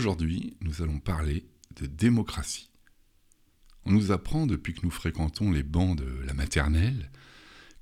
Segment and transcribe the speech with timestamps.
[0.00, 1.44] Aujourd'hui, nous allons parler
[1.78, 2.70] de démocratie.
[3.84, 7.10] On nous apprend depuis que nous fréquentons les bancs de la maternelle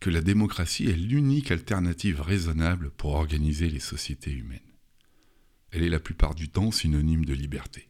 [0.01, 4.59] que la démocratie est l'unique alternative raisonnable pour organiser les sociétés humaines.
[5.70, 7.89] Elle est la plupart du temps synonyme de liberté.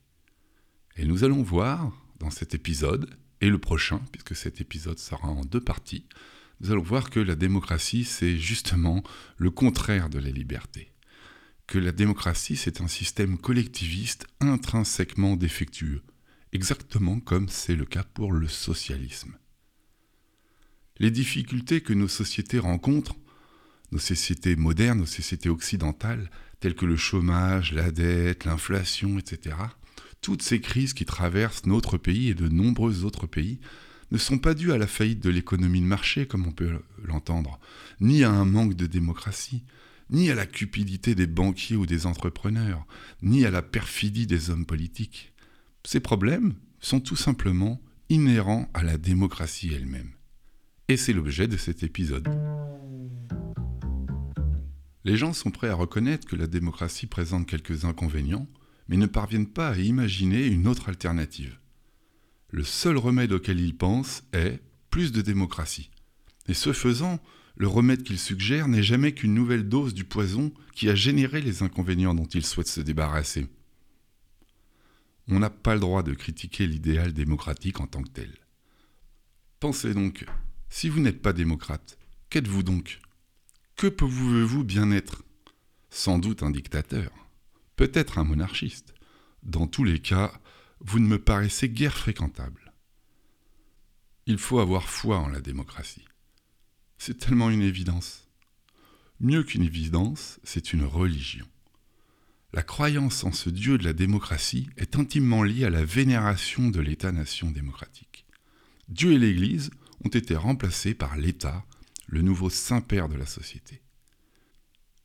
[0.97, 3.09] Et nous allons voir dans cet épisode,
[3.41, 6.05] et le prochain, puisque cet épisode sera en deux parties,
[6.61, 9.03] nous allons voir que la démocratie, c'est justement
[9.39, 10.93] le contraire de la liberté.
[11.69, 16.03] Que la démocratie, c'est un système collectiviste intrinsèquement défectueux,
[16.55, 19.37] exactement comme c'est le cas pour le socialisme.
[20.97, 23.17] Les difficultés que nos sociétés rencontrent,
[23.93, 29.55] nos sociétés modernes, nos sociétés occidentales, telles que le chômage, la dette, l'inflation, etc.,
[30.23, 33.61] toutes ces crises qui traversent notre pays et de nombreux autres pays
[34.11, 37.61] ne sont pas dues à la faillite de l'économie de marché, comme on peut l'entendre,
[38.01, 39.65] ni à un manque de démocratie,
[40.11, 42.87] ni à la cupidité des banquiers ou des entrepreneurs,
[43.23, 45.33] ni à la perfidie des hommes politiques.
[45.85, 50.13] Ces problèmes sont tout simplement inhérents à la démocratie elle-même.
[50.89, 52.29] Et c'est l'objet de cet épisode.
[55.05, 58.49] Les gens sont prêts à reconnaître que la démocratie présente quelques inconvénients,
[58.89, 61.59] mais ne parviennent pas à imaginer une autre alternative.
[62.51, 65.91] Le seul remède auquel ils pensent est plus de démocratie.
[66.47, 67.21] Et ce faisant,
[67.59, 71.63] le remède qu'ils suggèrent n'est jamais qu'une nouvelle dose du poison qui a généré les
[71.63, 73.47] inconvénients dont ils souhaitent se débarrasser.
[75.29, 78.33] On n'a pas le droit de critiquer l'idéal démocratique en tant que tel.
[79.61, 80.25] Pensez donc,
[80.71, 81.99] si vous n'êtes pas démocrate,
[82.31, 83.01] qu'êtes-vous donc?
[83.77, 85.23] Que pouvez-vous bien être?
[85.91, 87.11] Sans doute un dictateur
[87.79, 88.93] peut-être un monarchiste.
[89.45, 90.33] Dans tous les cas,
[90.81, 92.75] vous ne me paraissez guère fréquentable.
[94.27, 96.08] Il faut avoir foi en la démocratie.
[96.99, 98.29] C'est tellement une évidence.
[99.21, 101.47] Mieux qu'une évidence, c'est une religion.
[102.53, 106.81] La croyance en ce Dieu de la démocratie est intimement liée à la vénération de
[106.81, 108.27] l'État-nation démocratique.
[108.89, 109.71] Dieu et l'Église
[110.05, 111.65] ont été remplacés par l'État,
[112.07, 113.83] le nouveau saint-père de la société.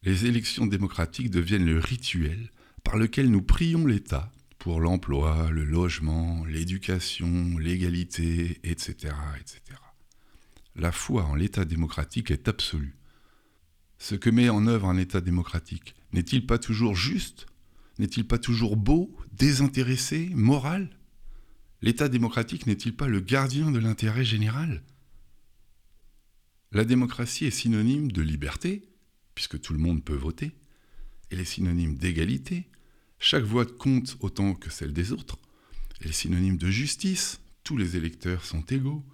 [0.04, 2.52] Les élections démocratiques deviennent le rituel
[2.84, 9.83] par lequel nous prions l'État pour l'emploi, le logement, l'éducation, l'égalité, etc., etc.
[10.76, 12.96] La foi en l'État démocratique est absolue.
[14.00, 17.46] Ce que met en œuvre un État démocratique n'est-il pas toujours juste?
[18.00, 20.90] N'est-il pas toujours beau, désintéressé, moral?
[21.82, 24.84] L'État démocratique n'est-il pas le gardien de l'intérêt général?
[26.72, 28.90] La démocratie est synonyme de liberté,
[29.36, 30.52] puisque tout le monde peut voter.
[31.30, 32.68] Elle est synonyme d'égalité,
[33.20, 35.38] chaque voix compte autant que celle des autres.
[36.02, 39.06] Elle est synonyme de justice, tous les électeurs sont égaux.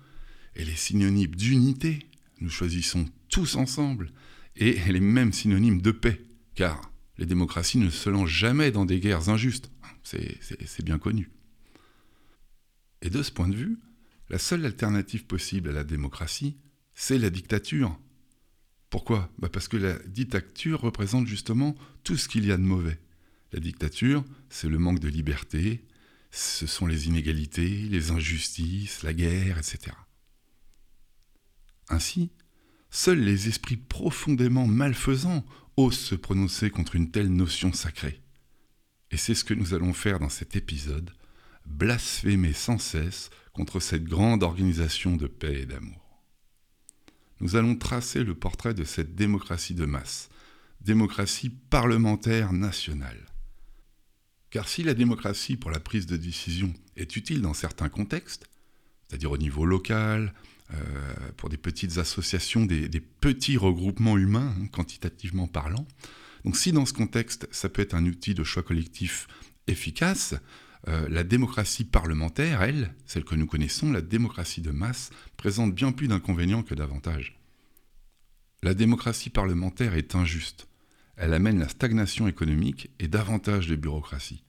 [0.59, 2.00] Elle est synonyme d'unité,
[2.42, 4.12] nous choisissons tous ensemble.
[4.58, 6.22] Et elle est même synonyme de paix,
[6.53, 9.72] car les démocraties ne se lancent jamais dans des guerres injustes.
[10.03, 11.31] C'est bien connu.
[13.02, 13.80] Et de ce point de vue,
[14.28, 16.58] la seule alternative possible à la démocratie,
[16.94, 17.97] c'est la dictature.
[18.90, 19.31] Pourquoi?
[19.40, 23.00] Bah Parce que la dictature représente justement tout ce qu'il y a de mauvais.
[23.53, 25.86] La dictature, c'est le manque de liberté,
[26.31, 29.96] ce sont les inégalités, les injustices, la guerre, etc.
[31.89, 32.31] Ainsi,
[32.91, 35.45] seuls les esprits profondément malfaisants
[35.75, 38.22] osent se prononcer contre une telle notion sacrée.
[39.11, 41.11] Et c'est ce que nous allons faire dans cet épisode,
[41.66, 46.23] blasphémer sans cesse contre cette grande organisation de paix et d'amour.
[47.41, 50.29] Nous allons tracer le portrait de cette démocratie de masse,
[50.81, 53.25] démocratie parlementaire nationale.
[54.49, 58.49] Car si la démocratie pour la prise de décision est utile dans certains contextes,
[59.07, 60.33] c'est-à-dire au niveau local,
[61.38, 65.88] pour des petites associations, des, petits regroupements humains, hein, quantitativement parlant,
[66.46, 69.28] donc si dans ce contexte ça peut être un outil de choix collectif
[69.67, 70.35] efficace,
[70.88, 75.91] euh, la démocratie parlementaire, elle, celle que nous connaissons, la démocratie de masse, présente bien
[75.91, 77.38] plus d'inconvénients que d'avantages.
[78.64, 80.70] La démocratie parlementaire est injuste
[81.20, 84.41] elle amène la stagnation économique et davantage de bureaucratie.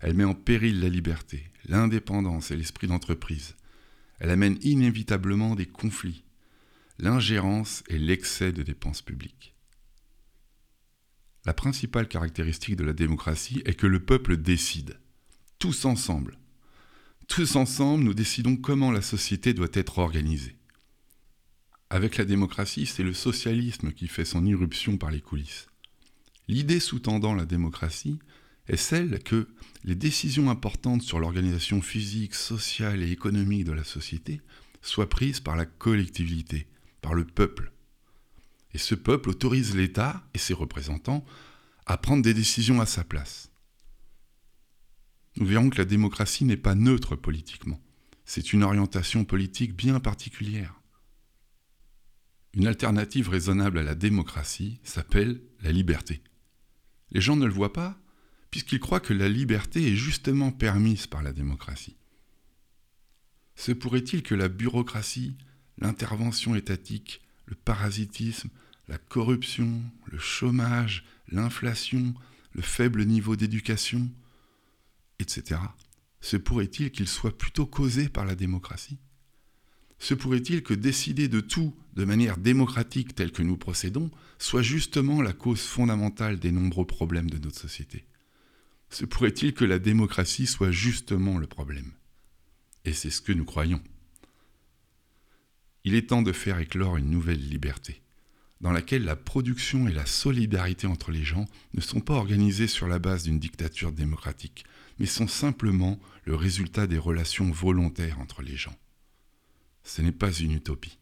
[0.00, 3.56] Elle met en péril la liberté, l'indépendance et l'esprit d'entreprise.
[4.18, 6.24] Elle amène inévitablement des conflits,
[6.98, 9.54] l'ingérence et l'excès de dépenses publiques.
[11.44, 14.98] La principale caractéristique de la démocratie est que le peuple décide,
[15.58, 16.38] tous ensemble.
[17.26, 20.56] Tous ensemble, nous décidons comment la société doit être organisée.
[21.90, 25.68] Avec la démocratie, c'est le socialisme qui fait son irruption par les coulisses.
[26.48, 28.18] L'idée sous-tendant la démocratie
[28.68, 29.48] est celle que
[29.84, 34.40] les décisions importantes sur l'organisation physique, sociale et économique de la société
[34.82, 36.66] soient prises par la collectivité,
[37.00, 37.72] par le peuple.
[38.74, 41.24] Et ce peuple autorise l'État et ses représentants
[41.86, 43.50] à prendre des décisions à sa place.
[45.36, 47.80] nous verrons que la démocratie n'est pas neutre politiquement.
[48.24, 50.82] C'est une orientation politique bien particulière.
[52.52, 56.22] Une alternative raisonnable à la démocratie s'appelle la liberté.
[57.10, 57.98] Les gens ne le voient pas
[58.50, 61.96] puisqu'ils croient que la liberté est justement permise par la démocratie.
[63.54, 65.36] Se pourrait-il que la bureaucratie,
[65.78, 68.50] l'intervention étatique, le parasitisme,
[68.88, 72.14] la corruption, le chômage, l'inflation,
[72.52, 74.08] le faible niveau d'éducation,
[75.18, 75.60] etc.,
[76.20, 78.98] se pourrait-il qu'ils soient plutôt causés par la démocratie?
[79.98, 85.20] Se pourrait-il que décider de tout de manière démocratique telle que nous procédons soit justement
[85.20, 88.04] la cause fondamentale des nombreux problèmes de notre société?
[88.90, 91.92] Se pourrait-il que la démocratie soit justement le problème?
[92.84, 93.82] Et c'est ce que nous croyons.
[95.84, 98.02] Il est temps de faire éclore une nouvelle liberté
[98.60, 102.88] dans laquelle la production et la solidarité entre les gens ne sont pas organisées sur
[102.88, 104.64] la base d'une dictature démocratique,
[104.98, 108.76] mais sont simplement le résultat des relations volontaires entre les gens.
[109.84, 110.98] Ce n'est pas une utopie.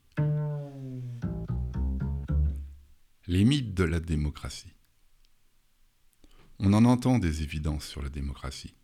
[3.26, 4.75] Les mythes de la démocratie.
[6.58, 8.74] On en entend des évidences sur la démocratie,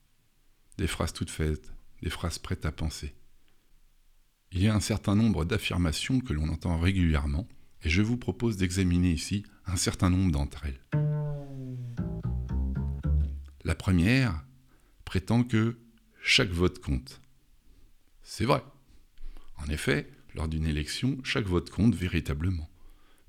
[0.77, 1.73] des phrases toutes faites,
[2.03, 3.15] des phrases prêtes à penser.
[4.53, 7.49] Il y a un certain nombre d'affirmations que l'on entend régulièrement,
[7.83, 10.81] et je vous propose d'examiner ici un certain nombre d'entre elles.
[13.65, 14.45] La première
[15.07, 15.79] prétend que
[16.23, 17.23] chaque vote compte.
[18.23, 18.63] C'est vrai.
[19.57, 22.69] En effet, lors d'une élection, chaque vote compte véritablement.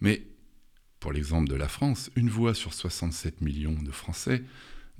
[0.02, 0.28] Mais,
[1.04, 4.42] pour l'exemple de la France, une voix sur 67 millions de Français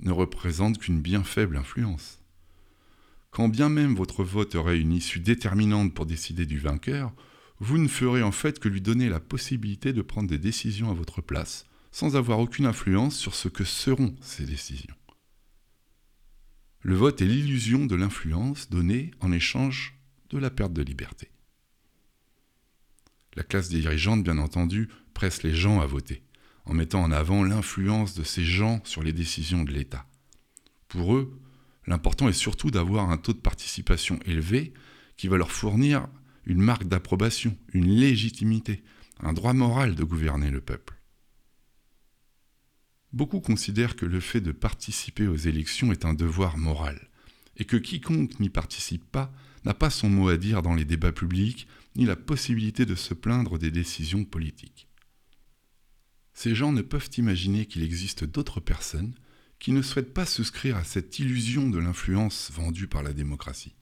[0.00, 2.20] ne représente qu'une bien faible influence.
[3.30, 7.14] Quand bien même votre vote aurait une issue déterminante pour décider du vainqueur,
[7.58, 10.94] vous ne ferez en fait que lui donner la possibilité de prendre des décisions à
[10.94, 14.96] votre place, sans avoir aucune influence sur ce que seront ces décisions.
[16.82, 19.98] Le vote est l'illusion de l'influence donnée en échange
[20.28, 21.30] de la perte de liberté.
[23.36, 26.22] La classe dirigeante, bien entendu, presse les gens à voter,
[26.66, 30.06] en mettant en avant l'influence de ces gens sur les décisions de l'État.
[30.88, 31.40] Pour eux,
[31.86, 34.72] l'important est surtout d'avoir un taux de participation élevé
[35.16, 36.08] qui va leur fournir
[36.46, 38.82] une marque d'approbation, une légitimité,
[39.20, 41.00] un droit moral de gouverner le peuple.
[43.12, 47.08] Beaucoup considèrent que le fait de participer aux élections est un devoir moral,
[47.56, 49.32] et que quiconque n'y participe pas
[49.64, 53.14] n'a pas son mot à dire dans les débats publics, ni la possibilité de se
[53.14, 54.88] plaindre des décisions politiques.
[56.32, 59.14] Ces gens ne peuvent imaginer qu'il existe d'autres personnes
[59.60, 63.76] qui ne souhaitent pas souscrire à cette illusion de l'influence vendue par la démocratie.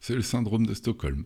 [0.00, 1.24] C'est le syndrome de Stockholm.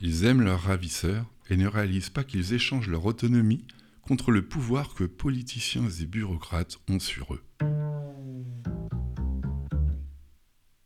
[0.00, 3.66] Ils aiment leurs ravisseurs et ne réalisent pas qu'ils échangent leur autonomie
[4.02, 7.44] contre le pouvoir que politiciens et bureaucrates ont sur eux.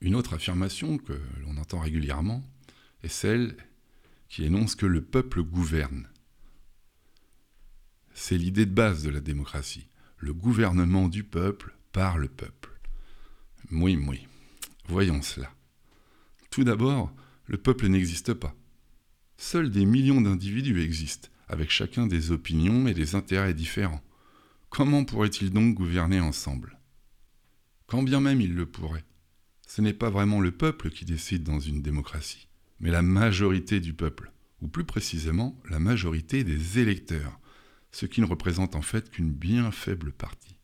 [0.00, 2.43] Une autre affirmation que l'on entend régulièrement
[3.02, 3.56] est celle
[4.29, 6.09] qui énonce que le peuple gouverne.
[8.12, 9.88] C'est l'idée de base de la démocratie,
[10.19, 12.81] le gouvernement du peuple par le peuple.
[13.73, 14.26] Oui, oui,
[14.88, 15.52] voyons cela.
[16.50, 17.12] Tout d'abord,
[17.47, 18.54] le peuple n'existe pas.
[19.37, 24.02] Seuls des millions d'individus existent, avec chacun des opinions et des intérêts différents.
[24.71, 26.78] Comment pourraient-ils donc gouverner ensemble?
[27.87, 29.04] Quand bien même ils le pourraient,
[29.66, 32.49] ce n'est pas vraiment le peuple qui décide dans une démocratie,
[32.81, 37.40] mais la majorité du peuple, ou plus précisément la majorité des électeurs,
[37.93, 40.57] ce qui ne représente en fait qu'une bien faible partie.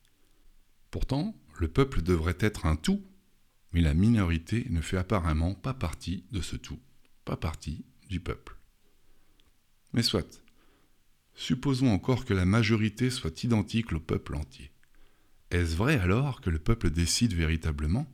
[0.89, 3.03] Pourtant, le peuple devrait être un tout
[3.73, 6.79] mais la minorité ne fait apparemment pas partie de ce tout,
[7.25, 8.57] pas partie du peuple.
[9.93, 10.43] Mais soit,
[11.33, 14.71] supposons encore que la majorité soit identique au peuple entier.
[15.51, 18.11] Est-ce vrai alors que le peuple décide véritablement?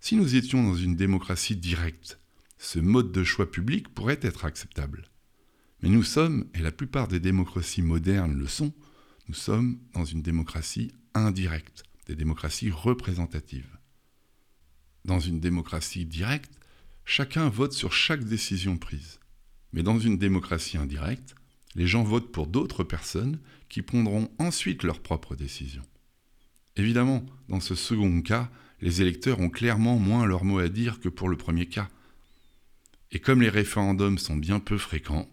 [0.00, 2.18] Si nous étions dans une démocratie directe,
[2.62, 5.08] ce mode de choix public pourrait être acceptable.
[5.82, 8.72] Mais nous sommes, et la plupart des démocraties modernes le sont,
[9.26, 13.76] nous sommes dans une démocratie indirecte, des démocraties représentatives.
[15.04, 16.52] Dans une démocratie directe,
[17.04, 19.18] chacun vote sur chaque décision prise.
[19.72, 21.34] Mais dans une démocratie indirecte,
[21.74, 25.82] les gens votent pour d'autres personnes qui prendront ensuite leurs propres décisions.
[26.76, 31.08] Évidemment, dans ce second cas, les électeurs ont clairement moins leur mot à dire que
[31.08, 31.88] pour le premier cas.
[33.12, 35.28] Et comme les référendums sont bien peu fréquents,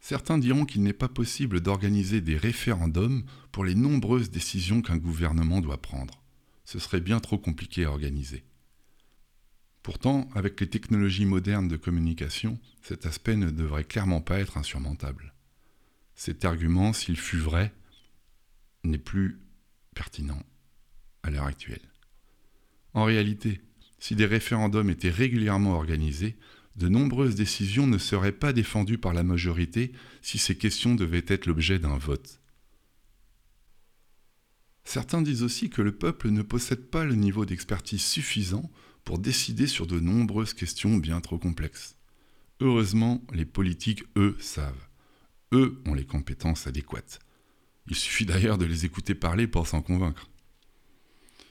[0.00, 5.60] certains diront qu'il n'est pas possible d'organiser des référendums pour les nombreuses décisions qu'un gouvernement
[5.60, 6.24] doit prendre
[6.64, 8.44] ce serait bien trop compliqué à organiser.
[9.82, 15.34] Pourtant, avec les technologies modernes de communication, cet aspect ne devrait clairement pas être insurmontable.
[16.14, 17.72] Cet argument, s'il fut vrai,
[18.82, 19.40] n'est plus
[19.94, 20.42] pertinent.
[21.22, 21.80] à l'heure actuelle.
[22.92, 23.62] En réalité,
[24.04, 26.36] si des référendums étaient régulièrement organisés,
[26.76, 31.46] de nombreuses décisions ne seraient pas défendues par la majorité si ces questions devaient être
[31.46, 32.38] l'objet d'un vote.
[34.84, 38.70] Certains disent aussi que le peuple ne possède pas le niveau d'expertise suffisant
[39.04, 41.96] pour décider sur de nombreuses questions bien trop complexes.
[42.60, 44.86] Heureusement, les politiques, eux, savent.
[45.54, 47.20] Eux ont les compétences adéquates.
[47.88, 50.28] Il suffit d'ailleurs de les écouter parler pour s'en convaincre.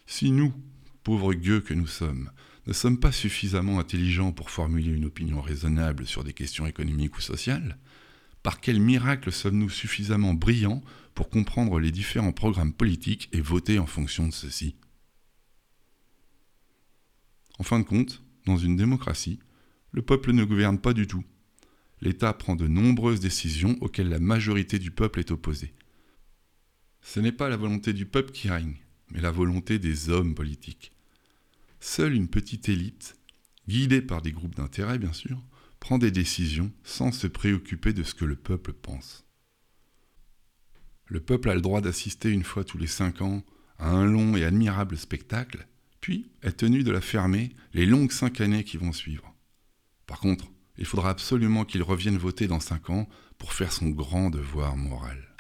[0.05, 0.53] Si nous,
[1.03, 2.31] pauvres gueux que nous sommes,
[2.65, 7.21] ne sommes pas suffisamment intelligents pour formuler une opinion raisonnable sur des questions économiques ou
[7.21, 7.77] sociales,
[8.41, 10.81] par quel miracle sommes-nous suffisamment brillants
[11.13, 14.75] pour comprendre les différents programmes politiques et voter en fonction de ceux-ci?
[17.59, 19.39] En fin de compte, dans une démocratie,
[19.91, 21.23] le peuple ne gouverne pas du tout.
[22.01, 25.73] L'État prend de nombreuses décisions auxquelles la majorité du peuple est opposée.
[27.01, 28.77] Ce n'est pas la volonté du peuple qui règne,
[29.11, 30.92] mais la volonté des hommes politiques.
[31.85, 33.17] Seule une petite élite,
[33.67, 35.43] guidée par des groupes d'intérêt bien sûr,
[35.81, 39.25] prend des décisions sans se préoccuper de ce que le peuple pense.
[41.07, 43.43] Le peuple a le droit d'assister une fois tous les cinq ans
[43.79, 45.67] à un long et admirable spectacle,
[45.99, 49.35] puis est tenu de la fermer les longues cinq années qui vont suivre.
[50.07, 54.29] Par contre, il faudra absolument qu'il revienne voter dans cinq ans pour faire son grand
[54.29, 55.35] devoir moral.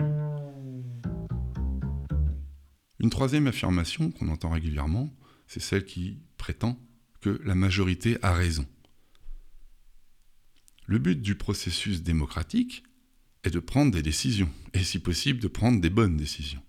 [2.99, 5.15] Une troisième affirmation qu'on entend régulièrement,
[5.47, 6.77] c'est celle qui prétend
[7.21, 8.65] que la majorité a raison.
[10.87, 12.83] Le but du processus démocratique
[13.45, 16.61] est de prendre des décisions, et si possible de prendre des bonnes décisions.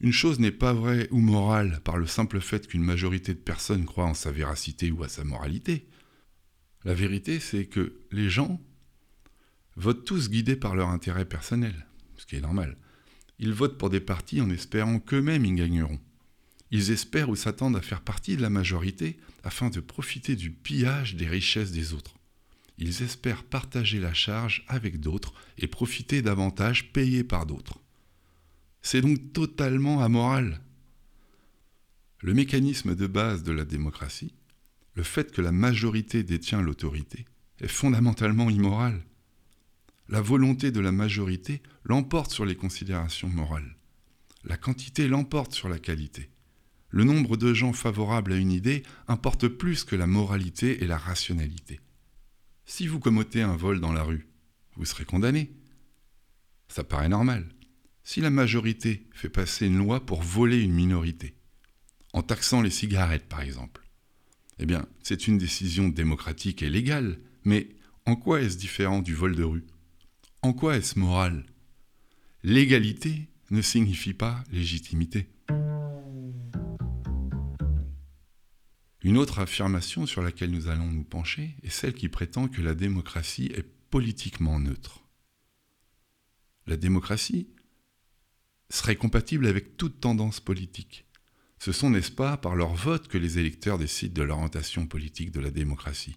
[0.00, 3.84] Une chose n'est pas vraie ou morale par le simple fait qu'une majorité de personnes
[3.84, 5.88] croient en sa véracité ou à sa moralité.
[6.82, 8.60] La vérité, c'est que les gens
[9.76, 11.86] votent tous guidés par leur intérêt personnel,
[12.16, 12.76] ce qui est normal.
[13.38, 16.00] Ils votent pour des partis en espérant qu'eux-mêmes y gagneront.
[16.70, 21.14] Ils espèrent ou s'attendent à faire partie de la majorité afin de profiter du pillage
[21.14, 22.18] des richesses des autres
[22.78, 27.80] ils espèrent partager la charge avec d'autres et profiter d'avantages payés par d'autres.
[28.82, 30.60] C'est donc totalement amoral.
[32.20, 34.32] Le mécanisme de base de la démocratie,
[34.94, 37.24] le fait que la majorité détient l'autorité,
[37.60, 39.04] est fondamentalement immoral.
[40.08, 43.76] La volonté de la majorité l'emporte sur les considérations morales.
[44.44, 46.30] La quantité l'emporte sur la qualité.
[46.90, 50.98] Le nombre de gens favorables à une idée importe plus que la moralité et la
[50.98, 51.80] rationalité.
[52.64, 54.28] Si vous commotez un vol dans la rue,
[54.76, 55.50] vous serez condamné.
[56.68, 57.48] Ça paraît normal.
[58.04, 61.34] Si la majorité fait passer une loi pour voler une minorité,
[62.14, 63.86] en taxant les cigarettes par exemple,
[64.58, 67.68] eh bien, c'est une décision démocratique et légale, mais
[68.06, 69.66] en quoi est-ce différent du vol de rue?
[70.42, 71.44] En quoi est-ce moral?
[72.42, 75.28] L'égalité ne signifie pas légitimité.
[79.02, 82.74] Une autre affirmation sur laquelle nous allons nous pencher est celle qui prétend que la
[82.74, 85.04] démocratie est politiquement neutre.
[86.66, 87.48] La démocratie
[88.70, 91.06] serait compatible avec toute tendance politique.
[91.58, 95.40] Ce sont, n'est-ce pas, par leur vote que les électeurs décident de l'orientation politique de
[95.40, 96.16] la démocratie.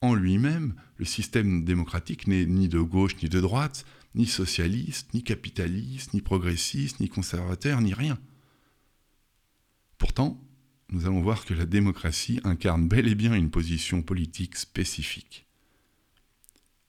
[0.00, 5.22] En lui-même, le système démocratique n'est ni de gauche ni de droite, ni socialiste, ni
[5.22, 8.18] capitaliste, ni progressiste, ni conservateur, ni rien.
[9.98, 10.40] Pourtant,
[10.90, 15.46] nous allons voir que la démocratie incarne bel et bien une position politique spécifique.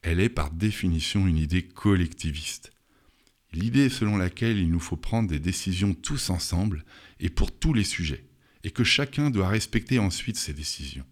[0.02, 2.72] Elle est par définition une idée collectiviste.
[3.54, 6.84] L'idée selon laquelle il nous faut prendre des décisions tous ensemble
[7.20, 8.26] et pour tous les sujets,
[8.64, 11.06] et que chacun doit respecter ensuite ces décisions.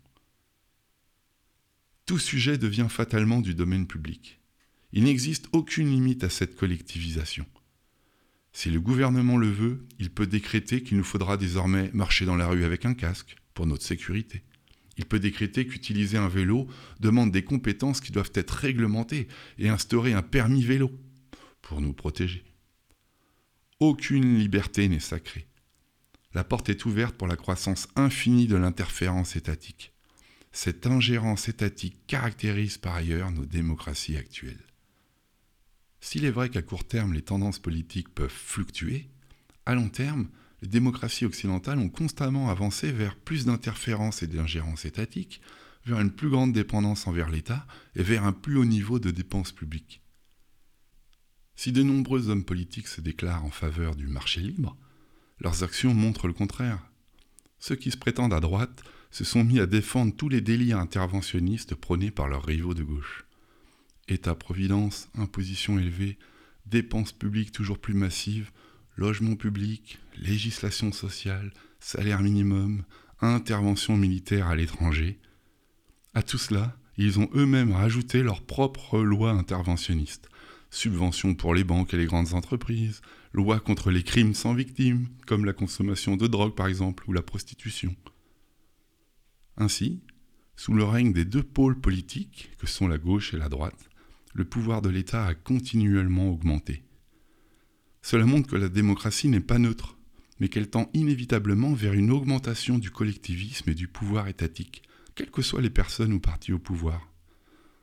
[2.06, 4.40] Tout sujet devient fatalement du domaine public.
[4.92, 7.46] Il n'existe aucune limite à cette collectivisation.
[8.54, 12.48] Si le gouvernement le veut, il peut décréter qu'il nous faudra désormais marcher dans la
[12.48, 14.44] rue avec un casque pour notre sécurité.
[14.98, 16.68] Il peut décréter qu'utiliser un vélo
[17.00, 20.92] demande des compétences qui doivent être réglementées et instaurer un permis vélo
[21.64, 22.46] pour nous protéger.
[23.80, 25.48] Aucune liberté n'est sacrée.
[26.36, 29.94] La porte est ouverte pour la croissance infinie de l'interférence étatique.
[30.52, 34.64] Cette ingérence étatique caractérise par ailleurs nos démocraties actuelles.
[36.04, 39.08] S'il est vrai qu'à court terme, les tendances politiques peuvent fluctuer,
[39.66, 40.28] à long terme,
[40.62, 45.40] les démocraties occidentales ont constamment avancé vers plus d'interférences et d'ingérences étatiques,
[45.86, 49.54] vers une plus grande dépendance envers l'État et vers un plus haut niveau de dépenses
[49.54, 50.02] publiques.
[51.56, 54.76] Si de nombreux hommes politiques se déclarent en faveur du marché libre,
[55.40, 56.80] leurs actions montrent le contraire.
[57.60, 61.76] Ceux qui se prétendent à droite se sont mis à défendre tous les délits interventionnistes
[61.76, 63.24] prônés par leurs rivaux de gauche.
[64.08, 66.18] État-providence, imposition élevée,
[66.66, 68.52] dépenses publiques toujours plus massives,
[68.96, 72.84] logement public, législation sociale, salaire minimum,
[73.22, 75.20] intervention militaire à l'étranger.
[76.14, 80.30] À tout cela, ils ont eux-mêmes rajouté leur propre loi interventionniste.
[80.70, 85.46] Subventions pour les banques et les grandes entreprises, loi contre les crimes sans victime, comme
[85.46, 87.96] la consommation de drogue par exemple, ou la prostitution.
[89.58, 90.02] Ainsi,
[90.56, 93.90] sous le règne des deux pôles politiques, que sont la gauche et la droite,
[94.34, 96.84] le pouvoir de l'État a continuellement augmenté.
[98.02, 99.98] Cela montre que la démocratie n'est pas neutre,
[100.40, 104.84] mais qu'elle tend inévitablement vers une augmentation du collectivisme et du pouvoir étatique,
[105.16, 107.10] quelles que soient les personnes ou partis au pouvoir.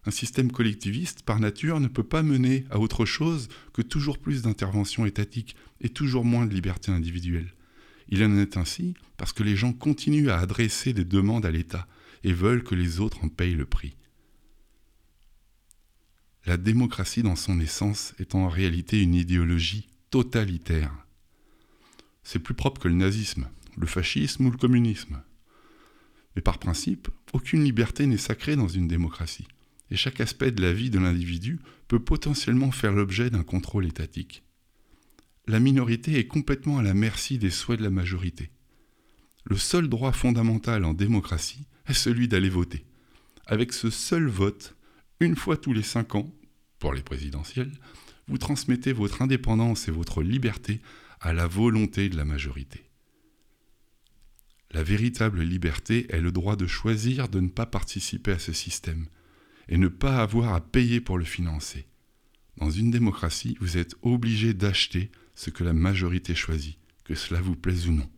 [0.06, 4.42] Un système collectiviste, par nature, ne peut pas mener à autre chose que toujours plus
[4.42, 7.54] d'intervention étatique et toujours moins de liberté individuelle.
[8.08, 11.86] Il en est ainsi parce que les gens continuent à adresser des demandes à l'État
[12.24, 13.94] et veulent que les autres en payent le prix.
[16.46, 20.92] La démocratie dans son essence est en réalité une idéologie totalitaire.
[22.22, 25.22] C'est plus propre que le nazisme, le fascisme ou le communisme.
[26.34, 29.48] Mais par principe, aucune liberté n'est sacrée dans une démocratie,
[29.90, 34.42] et chaque aspect de la vie de l'individu peut potentiellement faire l'objet d'un contrôle étatique.
[35.46, 38.50] La minorité est complètement à la merci des souhaits de la majorité.
[39.44, 42.84] Le seul droit fondamental en démocratie est celui d'aller voter.
[43.46, 44.76] Avec ce seul vote,
[45.20, 46.34] une fois tous les cinq ans,
[46.78, 47.72] pour les présidentielles,
[48.26, 50.80] vous transmettez votre indépendance et votre liberté
[51.20, 52.84] à la volonté de la majorité.
[54.72, 59.06] La véritable liberté est le droit de choisir de ne pas participer à ce système
[59.68, 61.86] et ne pas avoir à payer pour le financer.
[62.56, 67.56] Dans une démocratie, vous êtes obligé d'acheter ce que la majorité choisit, que cela vous
[67.56, 68.08] plaise ou non.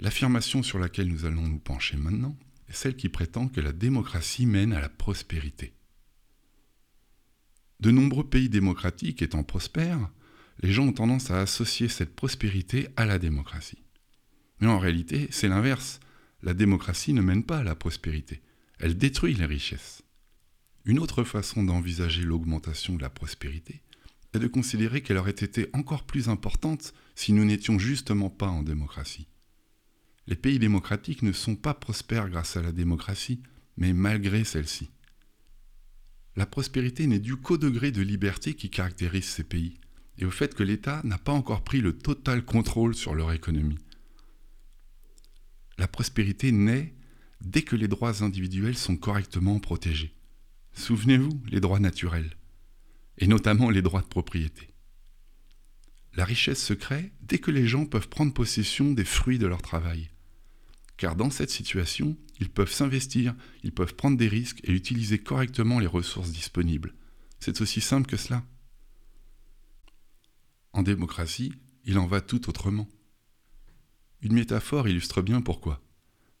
[0.00, 2.36] L'affirmation sur laquelle nous allons nous pencher maintenant
[2.72, 5.74] celle qui prétend que la démocratie mène à la prospérité.
[7.80, 10.10] De nombreux pays démocratiques étant prospères,
[10.60, 13.82] les gens ont tendance à associer cette prospérité à la démocratie.
[14.60, 15.98] Mais en réalité, c'est l'inverse.
[16.42, 18.42] La démocratie ne mène pas à la prospérité,
[18.78, 20.02] elle détruit les richesses.
[20.84, 23.82] Une autre façon d'envisager l'augmentation de la prospérité
[24.34, 28.62] est de considérer qu'elle aurait été encore plus importante si nous n'étions justement pas en
[28.62, 29.28] démocratie.
[30.26, 33.42] Les pays démocratiques ne sont pas prospères grâce à la démocratie,
[33.76, 34.90] mais malgré celle-ci.
[36.36, 39.78] La prospérité n'est due qu'au degré de liberté qui caractérise ces pays
[40.18, 43.78] et au fait que l'État n'a pas encore pris le total contrôle sur leur économie.
[45.78, 46.94] La prospérité naît
[47.40, 50.14] dès que les droits individuels sont correctement protégés.
[50.74, 52.36] Souvenez-vous, les droits naturels,
[53.18, 54.68] et notamment les droits de propriété.
[56.14, 59.62] La richesse se crée dès que les gens peuvent prendre possession des fruits de leur
[59.62, 60.11] travail.
[60.96, 65.78] Car dans cette situation, ils peuvent s'investir, ils peuvent prendre des risques et utiliser correctement
[65.78, 66.94] les ressources disponibles.
[67.40, 68.44] C'est aussi simple que cela.
[70.72, 71.52] En démocratie,
[71.84, 72.88] il en va tout autrement.
[74.20, 75.82] Une métaphore illustre bien pourquoi.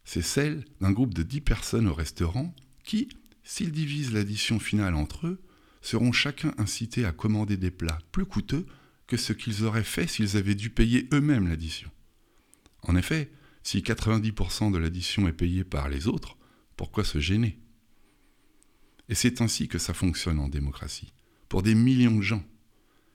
[0.04, 3.08] C'est celle d'un groupe de dix personnes au restaurant qui,
[3.44, 5.42] s'ils divisent l'addition finale entre eux,
[5.80, 8.66] seront chacun incités à commander des plats plus coûteux
[9.06, 11.90] que ce qu'ils auraient fait s'ils avaient dû payer eux-mêmes l'addition.
[12.82, 13.30] En effet,
[13.62, 16.36] si 90% de l'addition est payée par les autres,
[16.76, 17.58] pourquoi se gêner?
[19.08, 21.12] Et c'est ainsi que ça fonctionne en démocratie.
[21.48, 22.44] Pour des millions de gens,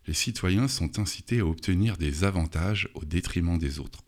[0.06, 4.04] les citoyens sont incités à obtenir des avantages au détriment des autres.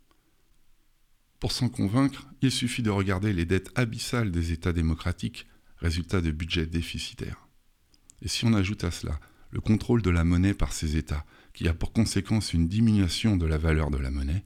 [1.40, 6.30] Pour s'en convaincre, il suffit de regarder les dettes abyssales des États démocratiques, résultat de
[6.30, 7.48] budgets déficitaires.
[8.22, 9.18] Et si on ajoute à cela
[9.50, 11.24] le contrôle de la monnaie par ces États,
[11.54, 14.44] qui a pour conséquence une diminution de la valeur de la monnaie,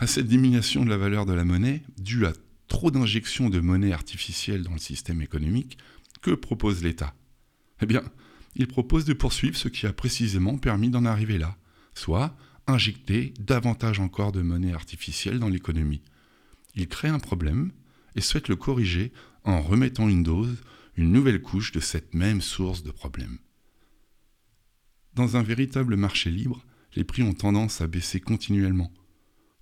[0.00, 2.32] à cette diminution de la valeur de la monnaie, due à
[2.68, 5.76] trop d'injections de monnaie artificielle dans le système économique,
[6.22, 7.14] que propose l'État?
[7.82, 8.02] Eh bien,
[8.56, 11.54] il propose de poursuivre ce qui a précisément permis d'en arriver là,
[11.94, 12.34] soit
[12.66, 16.00] injecter davantage encore de monnaie artificielle dans l'économie.
[16.74, 17.70] Il crée un problème
[18.16, 19.12] et souhaite le corriger
[19.44, 20.62] en remettant une dose,
[20.96, 23.36] une nouvelle couche de cette même source de problème.
[25.12, 26.64] Dans un véritable marché libre,
[26.96, 28.90] les prix ont tendance à baisser continuellement.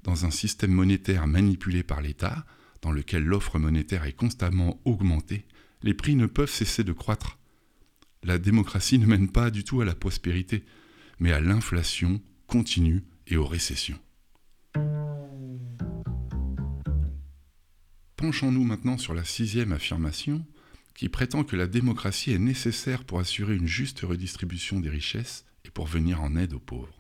[0.09, 2.47] Dans un système monétaire manipulé par l'État,
[2.81, 5.44] dans lequel l'offre monétaire est constamment augmentée,
[5.83, 7.38] les prix ne peuvent cesser de croître.
[8.23, 10.64] La démocratie ne mène pas du tout à la prospérité,
[11.18, 13.99] mais à l'inflation continue et aux récessions.
[18.16, 20.42] Penchons-nous maintenant sur la sixième affirmation,
[20.94, 25.71] qui prétend que la démocratie est nécessaire pour assurer une juste redistribution des richesses et
[25.71, 26.98] pour venir en aide aux pauvres.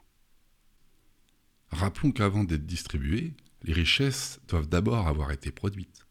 [1.70, 6.06] Rappelons qu'avant d'être distribuées, les richesses doivent d'abord avoir été produites.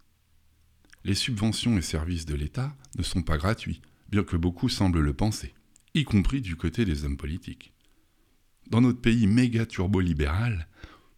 [1.03, 5.13] Les subventions et services de l'État ne sont pas gratuits, bien que beaucoup semblent le
[5.13, 5.53] penser.
[5.93, 7.73] y compris du côté des hommes politiques.
[8.69, 10.67] Dans notre pays méga turbo-libéral,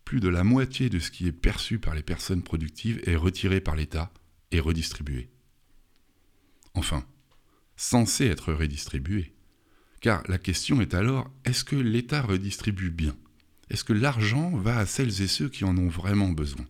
[0.06, 3.62] plus de la moitié de ce qui est perçu par les personnes productives est retiré
[3.62, 4.12] par l'État
[4.52, 5.30] et redistribué.
[6.76, 7.06] Enfin,
[7.76, 9.34] censé être redistribué.
[10.02, 13.16] Car la question est alors, est-ce que l'État redistribue bien?
[13.70, 16.66] Est-ce que l'argent va à celles et ceux qui en ont vraiment besoin?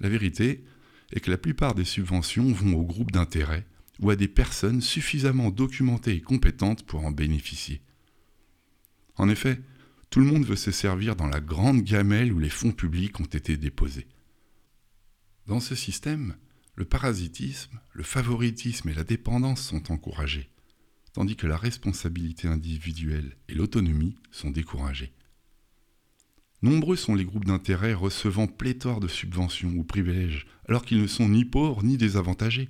[0.00, 0.64] La vérité
[1.12, 3.66] est que la plupart des subventions vont aux groupes d'intérêt
[4.00, 7.82] ou à des personnes suffisamment documentées et compétentes pour en bénéficier.
[9.16, 9.60] En effet,
[10.10, 13.24] tout le monde veut se servir dans la grande gamelle où les fonds publics ont
[13.24, 14.08] été déposés.
[15.46, 16.36] Dans ce système,
[16.74, 20.50] le parasitisme, le favoritisme et la dépendance sont encouragés,
[21.12, 25.12] tandis que la responsabilité individuelle et l'autonomie sont découragées.
[26.62, 31.28] Nombreux sont les groupes d'intérêt recevant pléthore de subventions ou privilèges, alors qu'ils ne sont
[31.28, 32.68] ni pauvres ni désavantagés.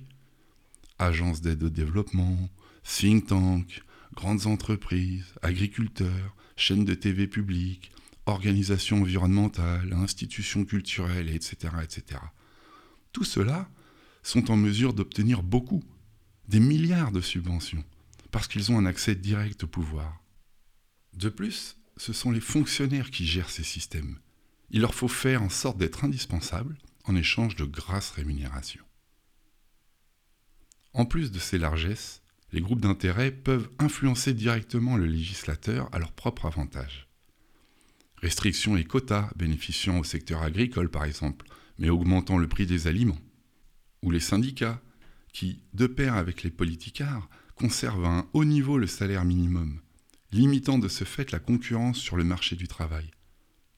[0.97, 2.49] Agences d'aide au développement,
[2.83, 3.83] think tanks,
[4.15, 7.91] grandes entreprises, agriculteurs, chaînes de TV publiques,
[8.25, 12.19] organisations environnementales, institutions culturelles, etc., etc.
[13.11, 13.69] Tout cela
[14.23, 15.83] sont en mesure d'obtenir beaucoup,
[16.47, 17.83] des milliards de subventions,
[18.31, 20.19] parce qu'ils ont un accès direct au pouvoir.
[21.13, 24.19] De plus, ce sont les fonctionnaires qui gèrent ces systèmes.
[24.71, 28.83] Il leur faut faire en sorte d'être indispensables en échange de grasses rémunérations.
[30.93, 36.11] En plus de ces largesses, les groupes d'intérêt peuvent influencer directement le législateur à leur
[36.11, 37.07] propre avantage.
[38.17, 41.47] Restrictions et quotas bénéficiant au secteur agricole par exemple,
[41.79, 43.19] mais augmentant le prix des aliments
[44.03, 44.81] ou les syndicats,
[45.31, 49.79] qui, de pair avec les politicards, conservent à un haut niveau le salaire minimum,
[50.33, 53.11] limitant de ce fait la concurrence sur le marché du travail.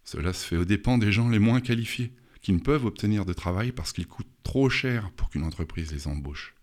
[0.04, 3.34] Cela se fait aux dépens des gens les moins qualifiés, qui ne peuvent obtenir de
[3.34, 6.56] travail parce qu'ils coûtent trop cher pour qu'une entreprise les embauche.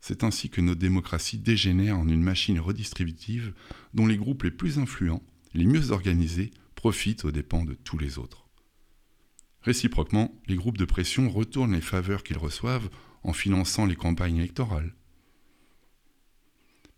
[0.00, 3.54] C'est ainsi que nos démocraties dégénèrent en une machine redistributive
[3.92, 5.22] dont les groupes les plus influents,
[5.54, 8.46] les mieux organisés, profitent aux dépens de tous les autres.
[9.62, 12.90] Réciproquement, les groupes de pression retournent les faveurs qu'ils reçoivent
[13.22, 14.94] en finançant les campagnes électorales.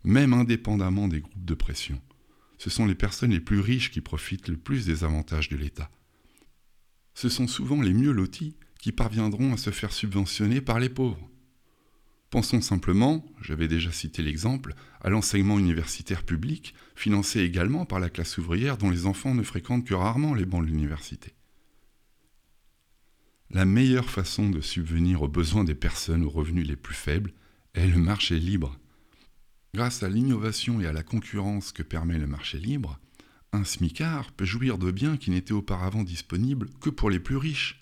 [0.07, 2.01] Même indépendamment des groupes de pression,
[2.57, 5.91] ce sont les personnes les plus riches qui profitent le plus des avantages de l'État.
[7.13, 11.29] Ce sont souvent les mieux lotis qui parviendront à se faire subventionner par les pauvres.
[12.29, 18.37] Pensons simplement, j'avais déjà cité l'exemple, à l'enseignement universitaire public, financé également par la classe
[18.37, 21.33] ouvrière dont les enfants ne fréquentent que rarement les bancs de l'université.
[23.49, 27.33] La meilleure façon de subvenir aux besoins des personnes aux revenus les plus faibles
[27.73, 28.79] est le marché libre.
[29.77, 32.99] Grâce à l'innovation et à la concurrence que permet le marché libre,
[33.53, 37.79] un smicard peut jouir de biens qui n'étaient auparavant disponibles que pour les plus riches,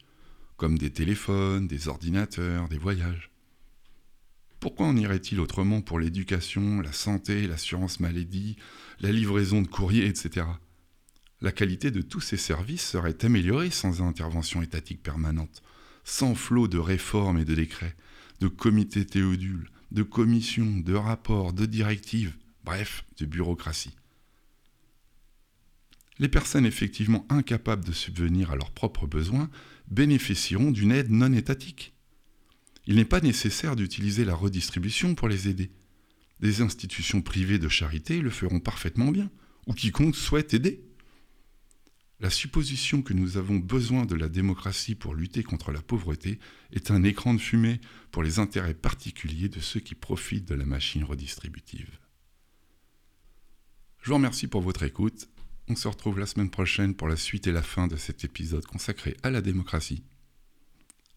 [0.58, 3.32] comme des téléphones, des ordinateurs, des voyages.
[4.60, 8.58] Pourquoi en irait-il autrement pour l'éducation, la santé, l'assurance maladie,
[9.00, 10.48] la livraison de courrier, etc
[11.40, 15.64] la qualité de tous ces services serait améliorée sans intervention étatique permanente,
[16.04, 17.96] sans flot de réformes et de décrets,
[18.42, 23.96] de comités théodules, de commissions, de rapports, de directives, bref, de bureaucratie.
[26.20, 29.50] Les personnes effectivement incapables de subvenir à leurs propres besoins
[29.88, 31.94] bénéficieront d'une aide non étatique.
[32.88, 35.72] Il n'est pas nécessaire d'utiliser la redistribution pour les aider.
[36.42, 39.32] Des institutions privées de charité le feront parfaitement bien,
[39.66, 40.85] ou quiconque souhaite aider.
[42.22, 46.40] La supposition que nous avons besoin de la démocratie pour lutter contre la pauvreté
[46.72, 50.66] est un écran de fumée pour les intérêts particuliers de ceux qui profitent de la
[50.66, 52.00] machine redistributive.
[54.02, 55.28] Je vous remercie pour votre écoute.
[55.68, 58.66] On se retrouve la semaine prochaine pour la suite et la fin de cet épisode
[58.66, 60.04] consacré à la démocratie.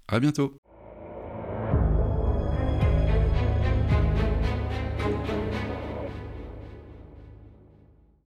[0.08, 0.57] À bientôt!